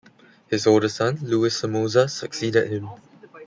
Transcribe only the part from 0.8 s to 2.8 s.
son, Luis Somoza, succeeded